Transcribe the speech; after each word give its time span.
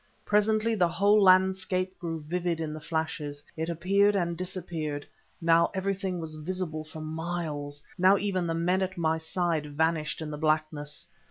Presently 0.25 0.73
the 0.73 0.87
whole 0.87 1.21
landscape 1.21 1.95
grew 1.99 2.21
vivid 2.23 2.59
in 2.59 2.73
the 2.73 2.79
flashes, 2.79 3.43
it 3.55 3.69
appeared 3.69 4.15
and 4.15 4.35
disappeared, 4.35 5.05
now 5.39 5.69
everything 5.75 6.19
was 6.19 6.33
visible 6.33 6.83
for 6.83 7.01
miles, 7.01 7.83
now 7.99 8.17
even 8.17 8.47
the 8.47 8.55
men 8.55 8.81
at 8.81 8.97
my 8.97 9.19
side 9.19 9.67
vanished 9.77 10.19
in 10.19 10.31
the 10.31 10.39
blackness. 10.39 11.05